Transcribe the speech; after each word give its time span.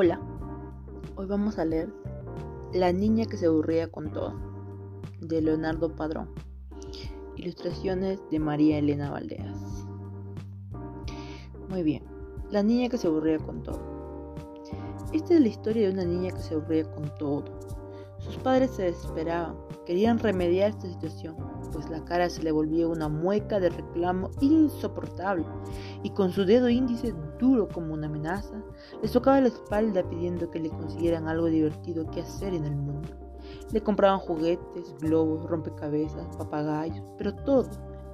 Hola, 0.00 0.20
hoy 1.16 1.26
vamos 1.26 1.58
a 1.58 1.64
leer 1.64 1.92
La 2.72 2.92
niña 2.92 3.24
que 3.26 3.36
se 3.36 3.46
aburría 3.46 3.90
con 3.90 4.12
todo, 4.12 4.32
de 5.20 5.42
Leonardo 5.42 5.92
Padrón. 5.96 6.30
Ilustraciones 7.34 8.20
de 8.30 8.38
María 8.38 8.78
Elena 8.78 9.10
Valdeas. 9.10 9.58
Muy 11.68 11.82
bien, 11.82 12.04
La 12.52 12.62
niña 12.62 12.88
que 12.88 12.96
se 12.96 13.08
aburría 13.08 13.38
con 13.38 13.64
todo. 13.64 13.80
Esta 15.12 15.34
es 15.34 15.40
la 15.40 15.48
historia 15.48 15.88
de 15.88 15.94
una 15.94 16.04
niña 16.04 16.30
que 16.30 16.42
se 16.42 16.54
aburría 16.54 16.88
con 16.92 17.12
todo. 17.18 17.46
Sus 18.18 18.36
padres 18.36 18.70
se 18.70 18.84
desesperaban, 18.84 19.56
querían 19.84 20.20
remediar 20.20 20.70
esta 20.70 20.88
situación, 20.88 21.34
pues 21.70 21.88
la 21.90 22.04
cara 22.04 22.28
se 22.28 22.42
le 22.42 22.52
volvía 22.52 22.88
una 22.88 23.08
mueca 23.08 23.60
de 23.60 23.70
reclamo 23.70 24.30
insoportable, 24.40 25.46
y 26.02 26.10
con 26.10 26.30
su 26.30 26.44
dedo 26.44 26.68
índice 26.68 27.14
duro 27.38 27.68
como 27.68 27.94
una 27.94 28.06
amenaza, 28.06 28.62
le 29.02 29.08
tocaba 29.08 29.40
la 29.40 29.48
espalda 29.48 30.08
pidiendo 30.08 30.50
que 30.50 30.60
le 30.60 30.70
consiguieran 30.70 31.28
algo 31.28 31.46
divertido 31.46 32.10
que 32.10 32.20
hacer 32.20 32.54
en 32.54 32.64
el 32.64 32.76
mundo. 32.76 33.08
Le 33.72 33.82
compraban 33.82 34.18
juguetes, 34.18 34.94
globos, 35.00 35.44
rompecabezas, 35.48 36.36
papagayos, 36.36 37.12
pero 37.16 37.34
todo, 37.34 37.68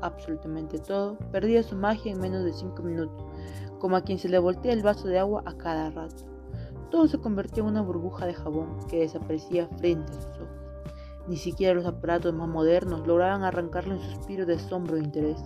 absolutamente 0.00 0.78
todo, 0.78 1.18
perdía 1.30 1.62
su 1.62 1.76
magia 1.76 2.12
en 2.12 2.20
menos 2.20 2.44
de 2.44 2.52
cinco 2.52 2.82
minutos, 2.82 3.24
como 3.78 3.96
a 3.96 4.02
quien 4.02 4.18
se 4.18 4.28
le 4.28 4.38
voltea 4.38 4.72
el 4.72 4.82
vaso 4.82 5.08
de 5.08 5.18
agua 5.18 5.42
a 5.46 5.56
cada 5.56 5.90
rato. 5.90 6.24
Todo 6.90 7.06
se 7.06 7.18
convertía 7.18 7.62
en 7.62 7.68
una 7.68 7.82
burbuja 7.82 8.26
de 8.26 8.34
jabón 8.34 8.78
que 8.88 9.00
desaparecía 9.00 9.68
frente 9.78 10.12
a 10.12 10.20
sus 10.20 10.40
ojos. 10.40 10.59
Ni 11.30 11.36
siquiera 11.36 11.74
los 11.74 11.86
aparatos 11.86 12.34
más 12.34 12.48
modernos 12.48 13.06
lograban 13.06 13.44
arrancarle 13.44 13.94
un 13.94 14.00
suspiro 14.00 14.44
de 14.44 14.54
asombro 14.54 14.96
e 14.96 15.04
interés. 15.04 15.40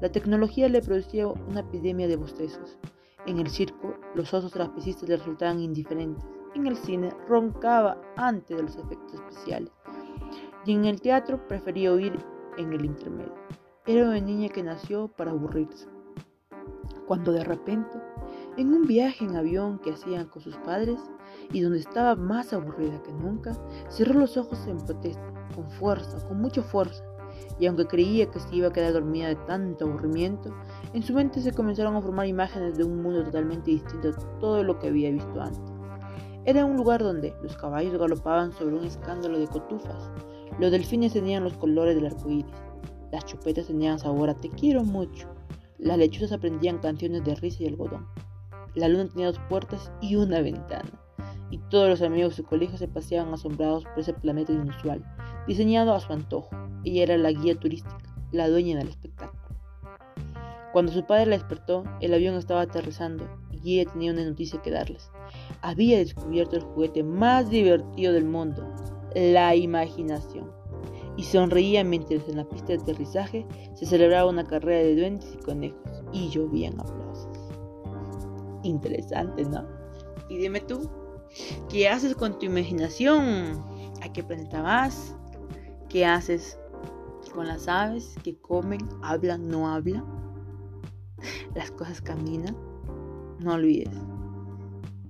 La 0.00 0.10
tecnología 0.10 0.70
le 0.70 0.80
producía 0.80 1.26
una 1.26 1.60
epidemia 1.60 2.08
de 2.08 2.16
bostezos. 2.16 2.78
En 3.26 3.38
el 3.38 3.50
circo, 3.50 3.94
los 4.14 4.32
osos 4.32 4.52
trapecistas 4.52 5.06
le 5.06 5.18
resultaban 5.18 5.60
indiferentes. 5.60 6.24
En 6.54 6.66
el 6.66 6.78
cine, 6.78 7.10
roncaba 7.28 8.00
antes 8.16 8.56
de 8.56 8.62
los 8.62 8.76
efectos 8.76 9.20
especiales. 9.20 9.70
Y 10.64 10.72
en 10.72 10.86
el 10.86 10.98
teatro, 11.02 11.46
prefería 11.46 11.92
huir 11.92 12.18
en 12.56 12.72
el 12.72 12.86
intermedio. 12.86 13.34
Era 13.84 14.04
una 14.04 14.20
niña 14.20 14.48
que 14.48 14.62
nació 14.62 15.08
para 15.08 15.32
aburrirse. 15.32 15.97
Cuando 17.08 17.32
de 17.32 17.42
repente, 17.42 17.98
en 18.58 18.74
un 18.74 18.86
viaje 18.86 19.24
en 19.24 19.34
avión 19.34 19.78
que 19.78 19.92
hacían 19.92 20.26
con 20.26 20.42
sus 20.42 20.56
padres, 20.58 21.00
y 21.52 21.62
donde 21.62 21.78
estaba 21.78 22.14
más 22.16 22.52
aburrida 22.52 23.02
que 23.02 23.12
nunca, 23.12 23.56
cerró 23.88 24.20
los 24.20 24.36
ojos 24.36 24.66
en 24.66 24.76
protesta, 24.76 25.32
con 25.54 25.70
fuerza, 25.70 26.22
con 26.28 26.38
mucha 26.38 26.62
fuerza, 26.62 27.02
y 27.58 27.64
aunque 27.64 27.86
creía 27.86 28.30
que 28.30 28.38
se 28.40 28.54
iba 28.54 28.68
a 28.68 28.72
quedar 28.72 28.92
dormida 28.92 29.28
de 29.28 29.36
tanto 29.46 29.86
aburrimiento, 29.86 30.54
en 30.92 31.02
su 31.02 31.14
mente 31.14 31.40
se 31.40 31.52
comenzaron 31.52 31.96
a 31.96 32.02
formar 32.02 32.26
imágenes 32.26 32.76
de 32.76 32.84
un 32.84 33.02
mundo 33.02 33.24
totalmente 33.24 33.70
distinto 33.70 34.10
a 34.10 34.38
todo 34.38 34.62
lo 34.62 34.78
que 34.78 34.88
había 34.88 35.10
visto 35.10 35.40
antes. 35.40 35.72
Era 36.44 36.66
un 36.66 36.76
lugar 36.76 37.02
donde 37.02 37.34
los 37.42 37.56
caballos 37.56 37.98
galopaban 37.98 38.52
sobre 38.52 38.76
un 38.76 38.84
escándalo 38.84 39.38
de 39.38 39.46
cotufas, 39.46 40.10
los 40.58 40.70
delfines 40.70 41.14
tenían 41.14 41.44
los 41.44 41.56
colores 41.56 41.94
del 41.94 42.06
arco 42.06 42.28
iris, 42.28 42.52
las 43.12 43.24
chupetas 43.24 43.66
tenían 43.66 43.98
sabor 43.98 44.28
a 44.28 44.34
te 44.34 44.50
quiero 44.50 44.84
mucho, 44.84 45.28
las 45.78 45.98
lechuzas 45.98 46.32
aprendían 46.32 46.78
canciones 46.78 47.24
de 47.24 47.34
risa 47.34 47.62
y 47.62 47.66
algodón, 47.66 48.06
la 48.74 48.88
luna 48.88 49.08
tenía 49.08 49.26
dos 49.26 49.40
puertas 49.48 49.90
y 50.00 50.16
una 50.16 50.40
ventana 50.40 50.90
y 51.50 51.58
todos 51.70 51.88
los 51.88 52.02
amigos 52.02 52.30
de 52.30 52.42
su 52.42 52.44
colegio 52.44 52.78
se 52.78 52.88
paseaban 52.88 53.32
asombrados 53.32 53.84
por 53.84 54.00
ese 54.00 54.12
planeta 54.12 54.52
inusual, 54.52 55.04
diseñado 55.46 55.94
a 55.94 56.00
su 56.00 56.12
antojo. 56.12 56.50
Ella 56.84 57.04
era 57.04 57.16
la 57.16 57.32
guía 57.32 57.58
turística, 57.58 57.98
la 58.32 58.48
dueña 58.48 58.78
del 58.78 58.88
espectáculo. 58.88 59.42
Cuando 60.72 60.92
su 60.92 61.04
padre 61.04 61.26
la 61.26 61.38
despertó, 61.38 61.84
el 62.00 62.12
avión 62.12 62.34
estaba 62.34 62.62
aterrizando 62.62 63.26
y 63.50 63.80
ella 63.80 63.90
tenía 63.90 64.12
una 64.12 64.24
noticia 64.24 64.60
que 64.60 64.70
darles. 64.70 65.10
Había 65.62 65.98
descubierto 65.98 66.56
el 66.56 66.62
juguete 66.62 67.02
más 67.02 67.48
divertido 67.50 68.12
del 68.12 68.26
mundo, 68.26 68.70
la 69.14 69.56
imaginación. 69.56 70.57
Y 71.18 71.24
sonreía 71.24 71.84
mientras 71.84 72.26
en 72.28 72.38
la 72.38 72.48
pista 72.48 72.68
de 72.68 72.78
aterrizaje 72.78 73.46
se 73.74 73.84
celebraba 73.84 74.30
una 74.30 74.44
carrera 74.44 74.78
de 74.78 74.96
duendes 74.96 75.34
y 75.34 75.44
conejos 75.44 76.02
y 76.12 76.30
llovían 76.30 76.80
aplausos. 76.80 77.36
Interesante, 78.62 79.44
¿no? 79.44 79.66
Y 80.30 80.38
dime 80.38 80.60
tú, 80.60 80.88
¿Qué 81.68 81.88
haces 81.88 82.14
con 82.14 82.38
tu 82.38 82.46
imaginación? 82.46 83.62
¿A 84.02 84.12
qué 84.12 84.22
planeta 84.22 84.62
vas? 84.62 85.14
¿Qué 85.88 86.04
haces 86.06 86.58
con 87.34 87.46
las 87.46 87.68
aves 87.68 88.14
que 88.22 88.38
comen, 88.40 88.80
hablan, 89.02 89.48
no 89.48 89.68
hablan? 89.68 90.04
Las 91.54 91.70
cosas 91.70 92.00
caminan. 92.00 92.56
No 93.40 93.54
olvides 93.54 93.94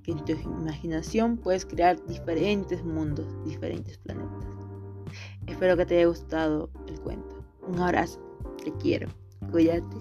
que 0.02 0.12
en 0.12 0.24
tu 0.24 0.32
imaginación 0.32 1.36
puedes 1.36 1.64
crear 1.64 2.04
diferentes 2.06 2.84
mundos, 2.84 3.26
diferentes 3.44 3.98
planetas. 3.98 4.67
Espero 5.48 5.76
que 5.76 5.86
te 5.86 5.96
haya 5.96 6.06
gustado 6.06 6.70
el 6.86 7.00
cuento. 7.00 7.42
Un 7.66 7.80
abrazo. 7.80 8.20
Te 8.62 8.72
quiero. 8.74 9.08
Cuídate. 9.50 9.96